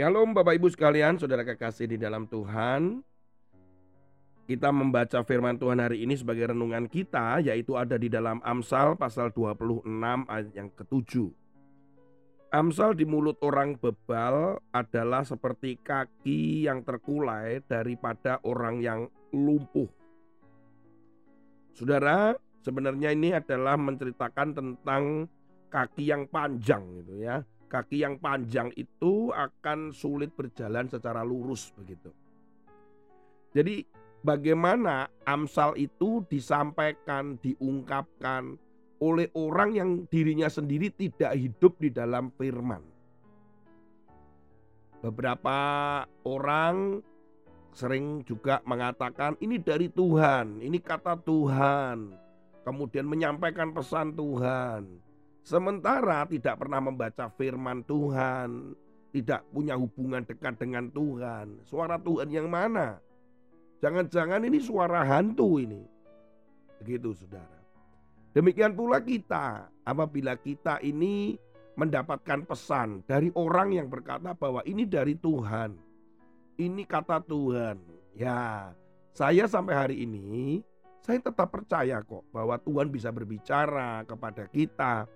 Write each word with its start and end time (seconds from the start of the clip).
Shalom 0.00 0.32
Bapak 0.32 0.56
Ibu 0.56 0.72
sekalian, 0.72 1.20
saudara 1.20 1.44
kekasih 1.44 1.84
di 1.92 2.00
dalam 2.00 2.24
Tuhan. 2.24 3.04
Kita 4.48 4.72
membaca 4.72 5.20
firman 5.20 5.60
Tuhan 5.60 5.76
hari 5.76 6.08
ini 6.08 6.16
sebagai 6.16 6.56
renungan 6.56 6.88
kita 6.88 7.44
yaitu 7.44 7.76
ada 7.76 8.00
di 8.00 8.08
dalam 8.08 8.40
Amsal 8.40 8.96
pasal 8.96 9.28
26 9.28 9.84
ayat 10.24 10.56
yang 10.56 10.72
ketujuh. 10.72 11.28
Amsal 12.48 12.96
di 12.96 13.04
mulut 13.04 13.36
orang 13.44 13.76
bebal 13.76 14.64
adalah 14.72 15.20
seperti 15.20 15.76
kaki 15.76 16.64
yang 16.64 16.80
terkulai 16.80 17.60
daripada 17.68 18.40
orang 18.48 18.80
yang 18.80 19.04
lumpuh. 19.36 19.92
Saudara, 21.76 22.32
sebenarnya 22.64 23.12
ini 23.12 23.36
adalah 23.36 23.76
menceritakan 23.76 24.56
tentang 24.56 25.28
kaki 25.68 26.08
yang 26.08 26.24
panjang 26.24 26.88
gitu 27.04 27.20
ya. 27.20 27.44
Kaki 27.70 28.02
yang 28.02 28.18
panjang 28.18 28.74
itu 28.74 29.30
akan 29.30 29.94
sulit 29.94 30.34
berjalan 30.34 30.90
secara 30.90 31.22
lurus 31.22 31.70
begitu. 31.78 32.10
Jadi 33.54 33.86
bagaimana 34.26 35.06
Amsal 35.22 35.78
itu 35.78 36.26
disampaikan, 36.26 37.38
diungkapkan 37.38 38.58
oleh 38.98 39.30
orang 39.38 39.70
yang 39.78 39.90
dirinya 40.10 40.50
sendiri 40.50 40.90
tidak 40.90 41.38
hidup 41.38 41.78
di 41.78 41.94
dalam 41.94 42.34
firman. 42.34 42.82
Beberapa 45.00 45.58
orang 46.28 47.00
sering 47.72 48.26
juga 48.26 48.60
mengatakan 48.66 49.38
ini 49.40 49.56
dari 49.62 49.88
Tuhan, 49.88 50.60
ini 50.60 50.82
kata 50.82 51.16
Tuhan. 51.22 52.18
Kemudian 52.60 53.08
menyampaikan 53.08 53.72
pesan 53.72 54.12
Tuhan. 54.12 55.09
Sementara 55.40 56.28
tidak 56.28 56.60
pernah 56.60 56.80
membaca 56.84 57.32
firman 57.32 57.80
Tuhan, 57.84 58.76
tidak 59.10 59.42
punya 59.50 59.74
hubungan 59.74 60.22
dekat 60.22 60.60
dengan 60.60 60.92
Tuhan. 60.92 61.64
Suara 61.66 61.96
Tuhan 61.96 62.28
yang 62.30 62.46
mana? 62.46 63.00
Jangan-jangan 63.80 64.44
ini 64.44 64.60
suara 64.60 65.00
hantu 65.02 65.56
ini. 65.56 65.80
Begitu 66.80 67.16
saudara. 67.16 67.60
Demikian 68.30 68.76
pula 68.76 69.02
kita, 69.02 69.66
apabila 69.82 70.38
kita 70.38 70.78
ini 70.84 71.34
mendapatkan 71.74 72.46
pesan 72.46 73.02
dari 73.08 73.32
orang 73.34 73.74
yang 73.74 73.88
berkata 73.88 74.36
bahwa 74.36 74.60
ini 74.68 74.84
dari 74.86 75.16
Tuhan. 75.16 75.74
Ini 76.60 76.84
kata 76.84 77.24
Tuhan. 77.24 77.80
Ya, 78.14 78.70
saya 79.16 79.48
sampai 79.48 79.74
hari 79.74 79.96
ini 80.04 80.60
saya 81.00 81.16
tetap 81.16 81.48
percaya 81.48 82.04
kok 82.04 82.22
bahwa 82.28 82.60
Tuhan 82.60 82.92
bisa 82.92 83.08
berbicara 83.08 84.04
kepada 84.04 84.44
kita 84.46 85.08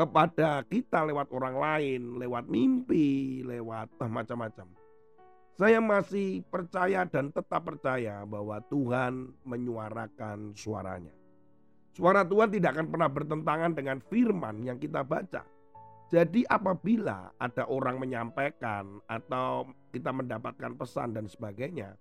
kepada 0.00 0.64
kita 0.64 1.04
lewat 1.04 1.28
orang 1.28 1.60
lain, 1.60 2.16
lewat 2.16 2.48
mimpi, 2.48 3.44
lewat 3.44 3.92
macam-macam. 4.00 4.64
Saya 5.60 5.76
masih 5.76 6.40
percaya 6.48 7.04
dan 7.04 7.28
tetap 7.28 7.68
percaya 7.68 8.24
bahwa 8.24 8.64
Tuhan 8.72 9.36
menyuarakan 9.44 10.56
suaranya. 10.56 11.12
Suara 11.92 12.24
Tuhan 12.24 12.48
tidak 12.48 12.80
akan 12.80 12.88
pernah 12.88 13.10
bertentangan 13.12 13.72
dengan 13.76 14.00
firman 14.00 14.64
yang 14.64 14.80
kita 14.80 15.04
baca. 15.04 15.44
Jadi 16.08 16.48
apabila 16.48 17.36
ada 17.36 17.68
orang 17.68 18.00
menyampaikan 18.00 19.04
atau 19.04 19.68
kita 19.92 20.16
mendapatkan 20.16 20.80
pesan 20.80 21.12
dan 21.12 21.28
sebagainya, 21.28 21.92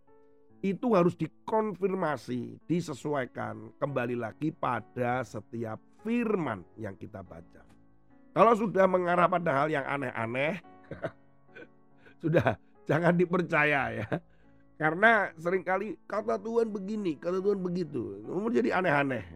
itu 0.64 0.96
harus 0.96 1.20
dikonfirmasi, 1.20 2.64
disesuaikan 2.64 3.76
kembali 3.76 4.16
lagi 4.16 4.56
pada 4.56 5.20
setiap 5.28 5.84
firman 6.00 6.64
yang 6.80 6.96
kita 6.96 7.20
baca. 7.20 7.70
Kalau 8.40 8.56
sudah 8.56 8.88
mengarah 8.88 9.28
pada 9.28 9.52
hal 9.52 9.68
yang 9.68 9.84
aneh-aneh, 9.84 10.64
sudah 12.24 12.56
jangan 12.88 13.12
dipercaya 13.12 14.00
ya. 14.00 14.08
Karena 14.80 15.28
sering 15.36 15.60
kali 15.60 16.00
kata 16.08 16.40
Tuhan 16.40 16.72
begini, 16.72 17.20
kata 17.20 17.44
Tuhan 17.44 17.60
begitu. 17.60 18.24
Umur 18.32 18.56
jadi 18.56 18.80
aneh-aneh. 18.80 19.28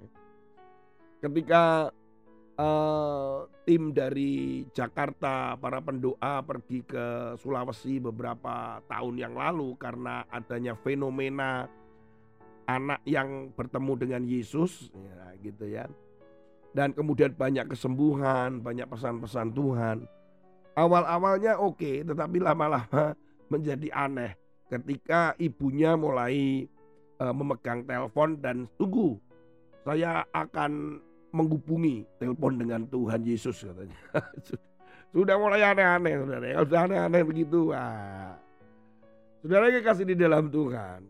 Ketika 1.20 1.92
uh, 2.56 3.44
tim 3.68 3.92
dari 3.92 4.64
Jakarta, 4.72 5.60
para 5.60 5.84
pendoa 5.84 6.40
pergi 6.40 6.88
ke 6.88 7.36
Sulawesi 7.44 8.00
beberapa 8.00 8.80
tahun 8.88 9.20
yang 9.20 9.36
lalu 9.36 9.76
karena 9.76 10.24
adanya 10.32 10.80
fenomena 10.80 11.68
anak 12.72 13.04
yang 13.04 13.52
bertemu 13.52 13.94
dengan 14.00 14.24
Yesus, 14.24 14.96
ya 14.96 15.36
gitu 15.44 15.68
ya 15.68 15.92
dan 16.74 16.92
kemudian 16.92 17.34
banyak 17.38 17.70
kesembuhan, 17.70 18.60
banyak 18.60 18.90
pesan-pesan 18.90 19.54
Tuhan. 19.54 19.98
Awal-awalnya 20.74 21.62
oke, 21.62 22.02
tetapi 22.02 22.42
lama-lama 22.42 23.14
menjadi 23.54 23.94
aneh 23.94 24.34
ketika 24.74 25.38
ibunya 25.38 25.94
mulai 25.94 26.66
uh, 27.22 27.30
memegang 27.30 27.86
telepon 27.86 28.42
dan 28.42 28.66
tunggu 28.82 29.22
saya 29.86 30.26
akan 30.34 30.98
menghubungi 31.30 32.10
telepon 32.18 32.58
dengan 32.58 32.90
Tuhan 32.90 33.22
Yesus 33.22 33.62
katanya. 33.62 33.98
sudah 35.14 35.36
mulai 35.38 35.62
aneh-aneh 35.62 36.14
saudara. 36.26 36.46
Kalau 36.58 36.68
sudah 36.70 36.82
aneh-aneh 36.90 37.22
begitu, 37.22 37.60
wah. 37.70 38.34
Saudara 39.46 39.70
kasih 39.70 40.08
di 40.10 40.16
dalam 40.18 40.50
Tuhan. 40.50 41.06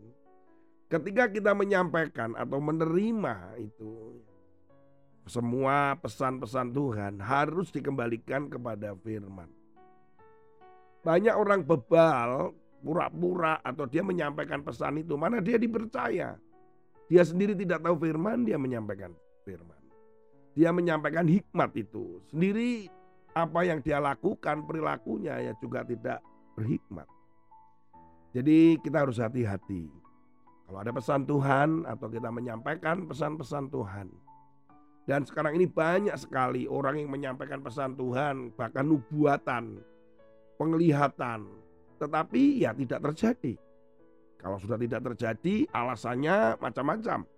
Ketika 0.92 1.32
kita 1.32 1.56
menyampaikan 1.56 2.36
atau 2.36 2.60
menerima 2.60 3.56
itu 3.56 4.20
semua 5.24 5.96
pesan-pesan 6.04 6.76
Tuhan 6.76 7.12
harus 7.16 7.72
dikembalikan 7.72 8.52
kepada 8.52 8.92
firman. 9.00 9.48
Banyak 11.00 11.32
orang 11.36 11.64
bebal, 11.64 12.52
pura-pura 12.84 13.60
atau 13.64 13.88
dia 13.88 14.04
menyampaikan 14.04 14.60
pesan 14.60 15.00
itu, 15.00 15.16
mana 15.16 15.40
dia 15.40 15.56
dipercaya. 15.56 16.36
Dia 17.08 17.22
sendiri 17.24 17.52
tidak 17.56 17.84
tahu 17.84 17.96
firman, 18.00 18.44
dia 18.44 18.56
menyampaikan 18.56 19.12
firman. 19.44 19.80
Dia 20.56 20.72
menyampaikan 20.72 21.28
hikmat 21.28 21.76
itu. 21.76 22.20
Sendiri 22.32 22.88
apa 23.36 23.64
yang 23.64 23.84
dia 23.84 24.00
lakukan, 24.00 24.64
perilakunya 24.64 25.40
ya 25.40 25.52
juga 25.60 25.84
tidak 25.84 26.20
berhikmat. 26.56 27.08
Jadi 28.32 28.80
kita 28.80 29.04
harus 29.04 29.20
hati-hati. 29.20 29.88
Kalau 30.64 30.78
ada 30.80 30.92
pesan 30.92 31.28
Tuhan 31.28 31.84
atau 31.84 32.08
kita 32.08 32.32
menyampaikan 32.32 33.04
pesan-pesan 33.04 33.68
Tuhan, 33.68 34.08
dan 35.04 35.28
sekarang 35.28 35.60
ini 35.60 35.68
banyak 35.68 36.16
sekali 36.16 36.64
orang 36.64 36.96
yang 36.96 37.12
menyampaikan 37.12 37.60
pesan 37.60 37.92
Tuhan, 37.92 38.56
bahkan 38.56 38.88
nubuatan, 38.88 39.84
penglihatan, 40.56 41.44
tetapi 42.00 42.64
ya 42.64 42.72
tidak 42.72 43.12
terjadi. 43.12 43.54
Kalau 44.40 44.56
sudah 44.60 44.80
tidak 44.80 45.04
terjadi, 45.12 45.68
alasannya 45.72 46.56
macam-macam. 46.60 47.28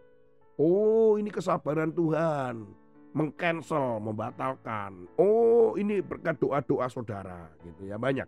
Oh, 0.59 1.19
ini 1.19 1.31
kesabaran 1.31 1.91
Tuhan, 1.91 2.67
mengcancel, 3.15 3.99
membatalkan. 4.03 5.07
Oh, 5.19 5.75
ini 5.75 6.03
berkat 6.03 6.39
doa-doa 6.39 6.87
saudara, 6.87 7.51
gitu 7.63 7.87
ya 7.91 7.99
banyak. 7.99 8.27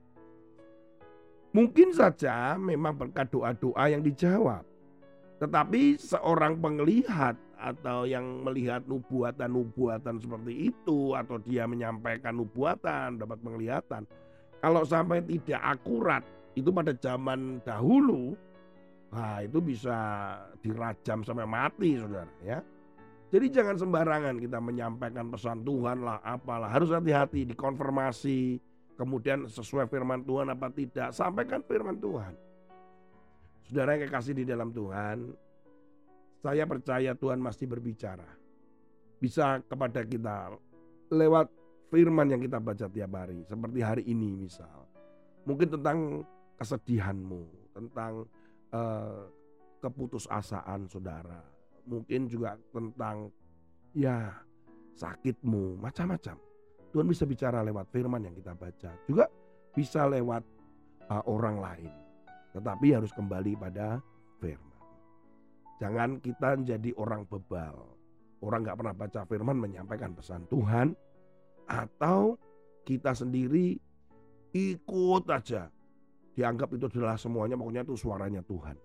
Mungkin 1.54 1.96
saja 1.96 2.54
memang 2.60 2.94
berkat 2.94 3.32
doa-doa 3.32 3.88
yang 3.88 4.04
dijawab. 4.04 4.66
Tetapi 5.38 5.96
seorang 5.96 6.58
penglihat 6.58 7.38
atau 7.58 8.06
yang 8.06 8.46
melihat 8.46 8.86
nubuatan-nubuatan 8.86 10.22
seperti 10.22 10.70
itu 10.70 11.18
atau 11.18 11.42
dia 11.42 11.66
menyampaikan 11.66 12.38
nubuatan 12.38 13.18
dapat 13.18 13.38
penglihatan. 13.42 14.06
Kalau 14.62 14.82
sampai 14.86 15.22
tidak 15.26 15.62
akurat 15.62 16.22
itu 16.54 16.70
pada 16.70 16.94
zaman 16.94 17.62
dahulu 17.62 18.34
nah 19.08 19.40
itu 19.40 19.56
bisa 19.64 19.96
dirajam 20.60 21.24
sampai 21.24 21.48
mati 21.48 21.96
saudara 21.98 22.28
ya. 22.44 22.60
Jadi 23.28 23.46
jangan 23.52 23.76
sembarangan 23.76 24.40
kita 24.40 24.56
menyampaikan 24.56 25.28
pesan 25.28 25.60
Tuhan 25.60 26.00
lah 26.00 26.20
apalah 26.24 26.72
harus 26.72 26.88
hati-hati 26.88 27.44
dikonfirmasi 27.52 28.56
kemudian 28.96 29.44
sesuai 29.48 29.88
firman 29.88 30.24
Tuhan 30.24 30.48
apa 30.52 30.72
tidak 30.72 31.12
sampaikan 31.12 31.60
firman 31.64 31.96
Tuhan. 32.00 32.32
Saudara 33.68 33.96
yang 33.96 34.08
kekasih 34.08 34.32
di 34.32 34.44
dalam 34.48 34.72
Tuhan 34.72 35.47
saya 36.38 36.64
percaya 36.64 37.12
Tuhan 37.18 37.42
masih 37.42 37.66
berbicara. 37.66 38.26
Bisa 39.18 39.58
kepada 39.66 40.06
kita 40.06 40.54
lewat 41.10 41.50
firman 41.90 42.30
yang 42.30 42.38
kita 42.38 42.62
baca 42.62 42.86
tiap 42.86 43.12
hari. 43.18 43.42
Seperti 43.42 43.78
hari 43.82 44.02
ini 44.06 44.38
misal. 44.38 44.86
Mungkin 45.42 45.74
tentang 45.74 46.22
kesedihanmu. 46.54 47.74
Tentang 47.74 48.22
uh, 48.70 49.26
keputusasaan 49.82 50.86
saudara. 50.86 51.42
Mungkin 51.90 52.30
juga 52.30 52.54
tentang 52.70 53.34
ya 53.96 54.30
sakitmu. 54.94 55.82
Macam-macam. 55.82 56.38
Tuhan 56.94 57.06
bisa 57.10 57.26
bicara 57.26 57.66
lewat 57.66 57.90
firman 57.90 58.22
yang 58.22 58.34
kita 58.38 58.54
baca. 58.54 58.94
Juga 59.10 59.26
bisa 59.74 60.06
lewat 60.06 60.46
uh, 61.10 61.24
orang 61.26 61.58
lain. 61.58 61.92
Tetapi 62.54 62.86
harus 62.94 63.10
kembali 63.10 63.58
pada 63.58 63.98
firman. 64.38 64.67
Jangan 65.78 66.18
kita 66.18 66.58
jadi 66.66 66.90
orang 66.98 67.22
bebal. 67.26 67.74
Orang 68.42 68.66
gak 68.66 68.78
pernah 68.78 68.94
baca 68.94 69.20
firman 69.26 69.58
menyampaikan 69.58 70.14
pesan 70.14 70.46
Tuhan. 70.50 70.94
Atau 71.70 72.38
kita 72.86 73.14
sendiri 73.14 73.78
ikut 74.54 75.24
aja. 75.28 75.70
dianggap 76.38 76.70
itu 76.70 76.86
adalah 76.86 77.18
semuanya 77.18 77.58
pokoknya 77.58 77.82
itu 77.82 77.98
suaranya 77.98 78.38
Tuhan. 78.46 78.78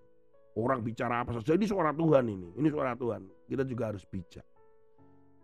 Orang 0.58 0.82
bicara 0.82 1.22
apa 1.22 1.38
saja 1.38 1.54
ini 1.54 1.70
suara 1.70 1.94
Tuhan 1.94 2.26
ini, 2.26 2.50
ini 2.58 2.66
suara 2.66 2.98
Tuhan. 2.98 3.22
Kita 3.46 3.62
juga 3.62 3.94
harus 3.94 4.02
bijak. 4.10 4.42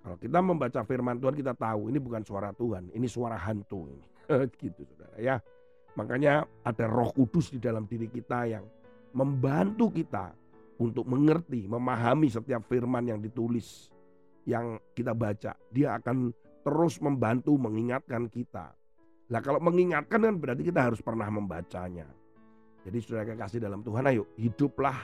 Kalau 0.03 0.19
kita 0.19 0.43
membaca 0.43 0.83
firman 0.83 1.23
Tuhan 1.23 1.39
kita 1.39 1.55
tahu 1.55 1.87
ini 1.87 2.03
bukan 2.03 2.27
suara 2.27 2.51
Tuhan, 2.51 2.91
ini 2.91 3.07
suara 3.07 3.39
hantu 3.39 3.87
ini. 3.87 4.07
gitu 4.59 4.83
Saudara 4.91 5.17
ya. 5.23 5.39
Makanya 5.95 6.47
ada 6.67 6.87
Roh 6.91 7.15
Kudus 7.15 7.55
di 7.55 7.63
dalam 7.63 7.87
diri 7.87 8.11
kita 8.11 8.43
yang 8.47 8.67
membantu 9.15 9.91
kita 9.95 10.35
untuk 10.81 11.05
mengerti, 11.05 11.69
memahami 11.69 12.33
setiap 12.33 12.65
firman 12.65 13.05
yang 13.05 13.21
ditulis 13.21 13.93
yang 14.49 14.81
kita 14.97 15.13
baca. 15.13 15.53
Dia 15.69 16.01
akan 16.01 16.33
terus 16.65 16.97
membantu 17.05 17.61
mengingatkan 17.61 18.33
kita. 18.33 18.73
Nah 19.31 19.41
kalau 19.45 19.61
mengingatkan 19.61 20.25
kan 20.25 20.35
berarti 20.41 20.65
kita 20.65 20.81
harus 20.81 21.05
pernah 21.05 21.29
membacanya. 21.29 22.09
Jadi 22.81 22.97
saudara 23.05 23.37
kasih 23.37 23.61
dalam 23.61 23.85
Tuhan, 23.85 24.09
ayo 24.09 24.25
hiduplah 24.41 24.97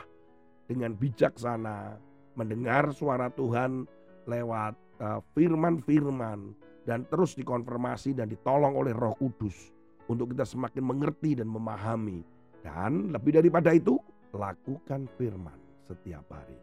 dengan 0.65 0.97
bijaksana, 0.97 2.01
mendengar 2.41 2.89
suara 2.97 3.29
Tuhan 3.29 3.85
lewat 4.25 4.75
uh, 5.05 5.21
firman-firman 5.37 6.57
dan 6.89 7.05
terus 7.13 7.37
dikonfirmasi 7.37 8.17
dan 8.17 8.33
ditolong 8.33 8.81
oleh 8.81 8.97
Roh 8.97 9.13
Kudus 9.21 9.77
untuk 10.09 10.33
kita 10.33 10.49
semakin 10.49 10.83
mengerti 10.89 11.37
dan 11.37 11.53
memahami. 11.53 12.25
Dan 12.65 13.13
lebih 13.13 13.37
daripada 13.37 13.77
itu, 13.77 14.01
lakukan 14.33 15.07
firman 15.21 15.66
setiap 15.87 16.27
hari. 16.31 16.59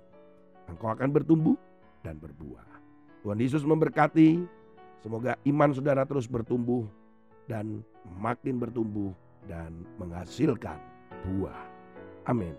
Engkau 0.68 0.92
akan 0.92 1.10
bertumbuh 1.12 1.58
dan 2.04 2.20
berbuah. 2.20 2.68
Tuhan 3.24 3.40
Yesus 3.40 3.64
memberkati. 3.64 4.44
Semoga 5.04 5.36
iman 5.44 5.72
saudara 5.76 6.08
terus 6.08 6.28
bertumbuh 6.28 6.88
dan 7.48 7.84
makin 8.20 8.56
bertumbuh 8.56 9.12
dan 9.48 9.84
menghasilkan 10.00 10.80
buah. 11.28 11.60
Amin. 12.24 12.56